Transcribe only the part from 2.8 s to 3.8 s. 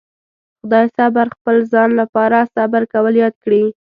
کول ياد کړي.